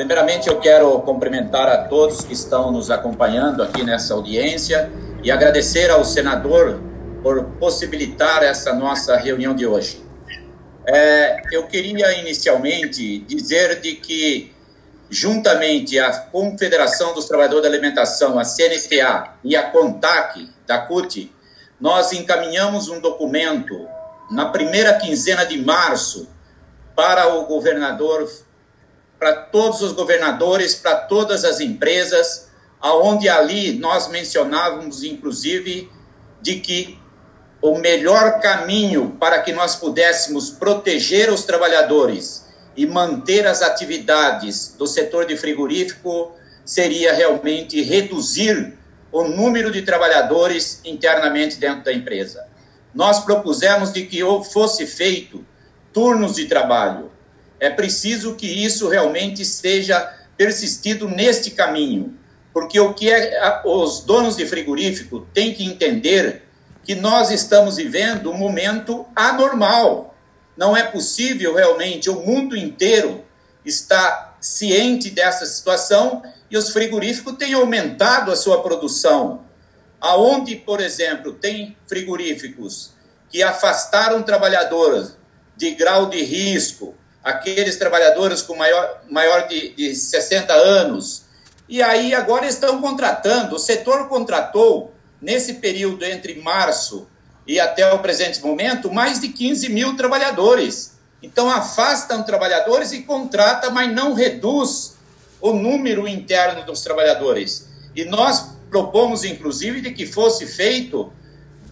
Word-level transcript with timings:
Primeiramente, 0.00 0.48
eu 0.48 0.58
quero 0.58 0.98
cumprimentar 1.02 1.68
a 1.68 1.84
todos 1.84 2.24
que 2.24 2.32
estão 2.32 2.72
nos 2.72 2.90
acompanhando 2.90 3.62
aqui 3.62 3.84
nessa 3.84 4.14
audiência 4.14 4.90
e 5.22 5.30
agradecer 5.30 5.90
ao 5.90 6.02
senador 6.06 6.80
por 7.22 7.44
possibilitar 7.60 8.42
essa 8.42 8.72
nossa 8.72 9.14
reunião 9.18 9.54
de 9.54 9.66
hoje. 9.66 10.02
É, 10.86 11.42
eu 11.52 11.66
queria 11.66 12.18
inicialmente 12.18 13.18
dizer 13.18 13.78
de 13.82 13.92
que, 13.92 14.54
juntamente 15.10 15.98
à 15.98 16.10
Confederação 16.10 17.12
dos 17.12 17.26
Trabalhadores 17.26 17.64
da 17.64 17.68
Alimentação, 17.68 18.38
a 18.38 18.42
CNTA 18.42 19.34
e 19.44 19.54
a 19.54 19.64
CONTAC, 19.64 20.48
da 20.66 20.78
CUT, 20.78 21.30
nós 21.78 22.10
encaminhamos 22.14 22.88
um 22.88 23.00
documento 23.00 23.86
na 24.30 24.46
primeira 24.46 24.94
quinzena 24.94 25.44
de 25.44 25.62
março 25.62 26.26
para 26.96 27.34
o 27.34 27.44
governador, 27.44 28.26
para 29.20 29.34
todos 29.34 29.82
os 29.82 29.92
governadores, 29.92 30.74
para 30.74 30.96
todas 30.96 31.44
as 31.44 31.60
empresas, 31.60 32.48
aonde 32.80 33.28
ali 33.28 33.78
nós 33.78 34.08
mencionávamos, 34.08 35.04
inclusive, 35.04 35.92
de 36.40 36.56
que 36.56 36.98
o 37.60 37.76
melhor 37.76 38.40
caminho 38.40 39.18
para 39.20 39.42
que 39.42 39.52
nós 39.52 39.76
pudéssemos 39.76 40.48
proteger 40.48 41.30
os 41.30 41.44
trabalhadores 41.44 42.46
e 42.74 42.86
manter 42.86 43.46
as 43.46 43.60
atividades 43.60 44.74
do 44.78 44.86
setor 44.86 45.26
de 45.26 45.36
frigorífico 45.36 46.32
seria 46.64 47.12
realmente 47.12 47.82
reduzir 47.82 48.78
o 49.12 49.24
número 49.24 49.70
de 49.70 49.82
trabalhadores 49.82 50.80
internamente 50.82 51.56
dentro 51.56 51.84
da 51.84 51.92
empresa. 51.92 52.46
Nós 52.94 53.20
propusemos 53.20 53.92
de 53.92 54.06
que 54.06 54.20
fosse 54.50 54.86
feito 54.86 55.44
turnos 55.92 56.36
de 56.36 56.46
trabalho. 56.46 57.10
É 57.60 57.68
preciso 57.68 58.34
que 58.34 58.46
isso 58.46 58.88
realmente 58.88 59.44
seja 59.44 60.00
persistido 60.36 61.06
neste 61.06 61.50
caminho, 61.50 62.18
porque 62.50 62.80
o 62.80 62.94
que 62.94 63.10
é, 63.10 63.60
os 63.66 64.00
donos 64.00 64.36
de 64.36 64.46
frigorífico 64.46 65.28
têm 65.34 65.52
que 65.52 65.62
entender 65.62 66.42
que 66.82 66.94
nós 66.94 67.30
estamos 67.30 67.76
vivendo 67.76 68.30
um 68.30 68.36
momento 68.36 69.06
anormal. 69.14 70.16
Não 70.56 70.74
é 70.74 70.82
possível 70.82 71.54
realmente, 71.54 72.08
o 72.08 72.20
mundo 72.24 72.56
inteiro 72.56 73.24
está 73.64 74.34
ciente 74.40 75.10
dessa 75.10 75.44
situação 75.44 76.22
e 76.50 76.56
os 76.56 76.70
frigoríficos 76.70 77.36
têm 77.36 77.52
aumentado 77.52 78.32
a 78.32 78.36
sua 78.36 78.62
produção. 78.62 79.44
Aonde, 80.00 80.56
por 80.56 80.80
exemplo, 80.80 81.34
tem 81.34 81.76
frigoríficos 81.86 82.92
que 83.28 83.42
afastaram 83.42 84.22
trabalhadores 84.22 85.16
de 85.56 85.72
grau 85.72 86.08
de 86.08 86.22
risco, 86.22 86.94
aqueles 87.22 87.76
trabalhadores 87.76 88.42
com 88.42 88.56
maior, 88.56 89.02
maior 89.10 89.46
de, 89.46 89.70
de 89.74 89.94
60 89.94 90.52
anos, 90.52 91.24
e 91.68 91.82
aí 91.82 92.14
agora 92.14 92.46
estão 92.46 92.80
contratando, 92.80 93.54
o 93.54 93.58
setor 93.58 94.08
contratou 94.08 94.92
nesse 95.20 95.54
período 95.54 96.04
entre 96.04 96.40
março 96.40 97.06
e 97.46 97.60
até 97.60 97.92
o 97.92 97.98
presente 97.98 98.42
momento, 98.42 98.92
mais 98.92 99.20
de 99.20 99.28
15 99.28 99.68
mil 99.68 99.96
trabalhadores. 99.96 100.98
Então, 101.22 101.50
afastam 101.50 102.22
trabalhadores 102.22 102.92
e 102.92 103.02
contrata, 103.02 103.70
mas 103.70 103.92
não 103.92 104.14
reduz 104.14 104.96
o 105.40 105.52
número 105.52 106.08
interno 106.08 106.64
dos 106.64 106.82
trabalhadores. 106.82 107.68
E 107.94 108.04
nós 108.04 108.50
propomos, 108.70 109.24
inclusive, 109.24 109.80
de 109.80 109.92
que 109.92 110.06
fosse 110.06 110.46
feito, 110.46 111.12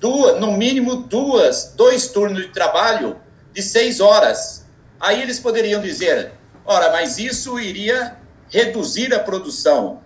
duas, 0.01 0.41
no 0.41 0.53
mínimo, 0.53 0.97
duas, 0.97 1.73
dois 1.75 2.09
turnos 2.09 2.43
de 2.43 2.53
trabalho 2.53 3.17
de 3.53 3.63
seis 3.63 4.01
horas. 4.01 4.58
Aí 5.01 5.23
eles 5.23 5.39
poderiam 5.39 5.81
dizer, 5.81 6.33
ora, 6.65 6.91
mas 6.91 7.19
isso 7.19 7.59
iria 7.59 8.17
reduzir 8.51 9.15
a 9.15 9.21
produção 9.21 10.03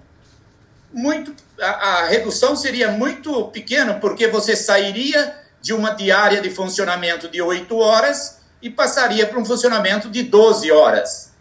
muito 0.92 1.34
a, 1.60 1.66
a, 1.66 2.06
redução 2.06 2.54
seria 2.54 2.90
muito 2.90 3.48
pequena, 3.48 3.94
porque 3.94 4.28
você 4.28 4.54
sairia 4.54 5.40
de 5.60 5.72
uma 5.72 5.91
diária 5.91 6.41
de 6.41 6.50
funcionamento 6.50 7.28
de 7.28 7.41
8 7.41 7.76
horas 7.78 8.41
e 8.60 8.69
passaria 8.69 9.26
para 9.26 9.38
um 9.38 9.44
funcionamento 9.44 10.10
de 10.10 10.22
12 10.22 10.70
horas. 10.70 11.32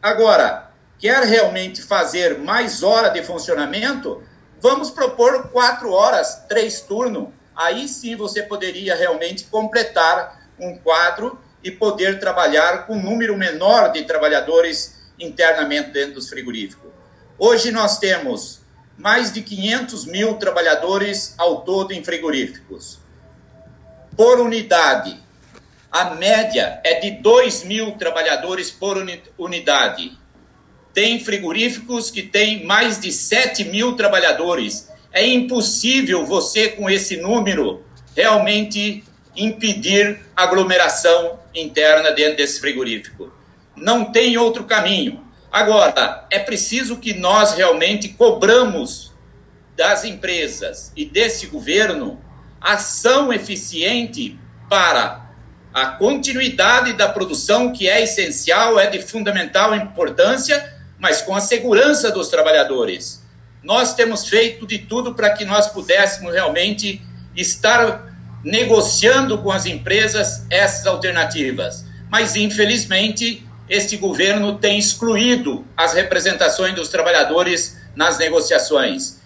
Agora, 0.00 0.70
quer 0.98 1.22
realmente 1.24 1.82
fazer 1.82 2.38
mais 2.38 2.82
hora 2.82 3.08
de 3.08 3.22
funcionamento? 3.22 4.22
Vamos 4.60 4.90
propor 4.90 5.48
4 5.48 5.90
horas, 5.92 6.44
3 6.48 6.80
turnos. 6.82 7.28
Aí 7.54 7.86
sim 7.86 8.16
você 8.16 8.42
poderia 8.42 8.94
realmente 8.94 9.44
completar 9.44 10.40
um 10.58 10.78
quadro 10.78 11.38
e 11.62 11.70
poder 11.70 12.18
trabalhar 12.18 12.86
com 12.86 12.94
um 12.94 13.02
número 13.02 13.36
menor 13.36 13.92
de 13.92 14.02
trabalhadores 14.04 15.00
internamente 15.18 15.90
dentro 15.90 16.14
dos 16.14 16.28
frigoríficos. 16.28 16.90
Hoje 17.38 17.70
nós 17.70 17.98
temos 17.98 18.60
mais 18.96 19.32
de 19.32 19.42
500 19.42 20.04
mil 20.06 20.34
trabalhadores 20.34 21.34
ao 21.38 21.62
todo 21.62 21.92
em 21.92 22.04
frigoríficos. 22.04 22.98
Por 24.16 24.40
unidade, 24.40 25.18
a 25.90 26.14
média 26.14 26.80
é 26.84 27.00
de 27.00 27.10
2 27.10 27.64
mil 27.64 27.92
trabalhadores 27.92 28.70
por 28.70 28.96
unidade. 29.38 30.16
Tem 30.94 31.18
frigoríficos 31.18 32.10
que 32.10 32.22
têm 32.22 32.64
mais 32.64 33.00
de 33.00 33.10
7 33.10 33.64
mil 33.64 33.96
trabalhadores. 33.96 34.88
É 35.12 35.26
impossível 35.26 36.24
você, 36.24 36.68
com 36.68 36.88
esse 36.88 37.16
número, 37.16 37.84
realmente 38.14 39.04
impedir 39.34 40.20
aglomeração 40.36 41.38
interna 41.54 42.10
dentro 42.10 42.36
desse 42.36 42.60
frigorífico. 42.60 43.32
Não 43.76 44.12
tem 44.12 44.36
outro 44.36 44.64
caminho. 44.64 45.24
Agora, 45.50 46.26
é 46.30 46.38
preciso 46.38 46.96
que 46.96 47.14
nós 47.14 47.54
realmente 47.54 48.08
cobramos 48.08 49.12
das 49.76 50.04
empresas 50.04 50.92
e 50.96 51.04
desse 51.04 51.46
governo 51.46 52.20
ação 52.60 53.32
eficiente 53.32 54.38
para 54.68 55.30
a 55.74 55.86
continuidade 55.86 56.92
da 56.92 57.08
produção, 57.08 57.72
que 57.72 57.88
é 57.88 58.02
essencial, 58.02 58.78
é 58.78 58.88
de 58.88 59.00
fundamental 59.00 59.74
importância, 59.74 60.74
mas 60.98 61.22
com 61.22 61.34
a 61.34 61.40
segurança 61.40 62.10
dos 62.10 62.28
trabalhadores. 62.28 63.22
Nós 63.62 63.94
temos 63.94 64.28
feito 64.28 64.66
de 64.66 64.78
tudo 64.78 65.14
para 65.14 65.30
que 65.30 65.44
nós 65.44 65.68
pudéssemos 65.68 66.32
realmente 66.32 67.02
estar 67.34 68.11
negociando 68.44 69.38
com 69.38 69.50
as 69.50 69.66
empresas 69.66 70.46
essas 70.50 70.86
alternativas, 70.86 71.84
mas 72.10 72.36
infelizmente 72.36 73.46
este 73.68 73.96
governo 73.96 74.58
tem 74.58 74.78
excluído 74.78 75.64
as 75.76 75.94
representações 75.94 76.74
dos 76.74 76.88
trabalhadores 76.88 77.78
nas 77.94 78.18
negociações. 78.18 79.20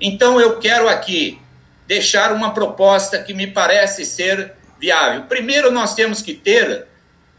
Então, 0.00 0.40
eu 0.40 0.58
quero 0.58 0.88
aqui 0.88 1.38
deixar 1.86 2.32
uma 2.32 2.54
proposta 2.54 3.22
que 3.22 3.34
me 3.34 3.46
parece 3.46 4.04
ser 4.04 4.54
viável. 4.78 5.24
Primeiro, 5.24 5.70
nós 5.70 5.94
temos 5.94 6.22
que 6.22 6.32
ter 6.32 6.86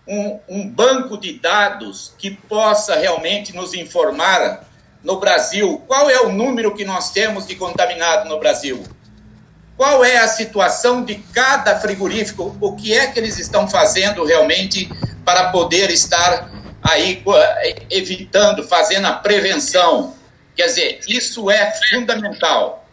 um, 0.08 0.40
um 0.48 0.70
banco 0.70 1.18
de 1.18 1.34
dados 1.34 2.14
que 2.18 2.32
possa 2.32 2.96
realmente 2.96 3.56
nos 3.56 3.74
informar 3.74 4.68
no 5.04 5.20
Brasil 5.20 5.82
qual 5.88 6.10
é 6.10 6.22
o 6.22 6.32
número 6.32 6.76
que 6.76 6.86
nós 6.86 7.12
temos 7.12 7.48
de 7.48 7.56
contaminado 7.56 8.30
no 8.30 8.40
Brasil. 8.40 8.84
Qual 9.82 10.06
é 10.06 10.18
a 10.18 10.28
situação 10.28 11.04
de 11.04 11.16
cada 11.34 11.80
frigorífico? 11.80 12.56
O 12.62 12.76
que 12.76 12.96
é 12.96 13.08
que 13.08 13.18
eles 13.18 13.40
estão 13.40 13.68
fazendo 13.68 14.24
realmente 14.24 14.88
para 15.26 15.50
poder 15.50 15.90
estar 15.90 16.52
aí 16.84 17.24
evitando, 17.90 18.64
fazendo 18.68 19.08
a 19.08 19.14
prevenção. 19.14 20.16
Quer 20.56 20.68
dizer, 20.68 21.00
isso 21.08 21.50
é 21.50 21.74
fundamental. 21.90 22.88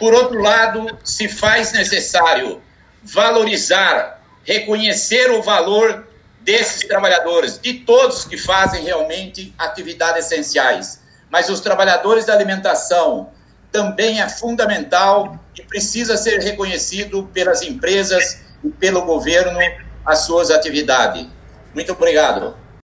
Por 0.00 0.12
outro 0.14 0.42
lado, 0.42 0.98
se 1.04 1.28
faz 1.28 1.70
necessário 1.70 2.60
valorizar, 3.04 4.20
reconhecer 4.42 5.30
o 5.30 5.44
valor 5.44 6.08
desses 6.40 6.82
trabalhadores, 6.88 7.56
de 7.56 7.74
todos 7.74 8.24
que 8.24 8.36
fazem 8.36 8.82
realmente 8.82 9.54
atividades 9.56 10.26
essenciais. 10.26 11.00
Mas 11.30 11.48
os 11.48 11.60
trabalhadores 11.60 12.24
da 12.24 12.32
alimentação 12.32 13.30
também 13.72 14.20
é 14.20 14.28
fundamental 14.28 15.38
e 15.58 15.62
precisa 15.62 16.16
ser 16.16 16.38
reconhecido 16.40 17.28
pelas 17.32 17.62
empresas 17.62 18.42
e 18.62 18.68
pelo 18.68 19.02
governo 19.02 19.58
as 20.04 20.20
suas 20.20 20.50
atividades. 20.50 21.26
Muito 21.74 21.92
obrigado. 21.92 22.61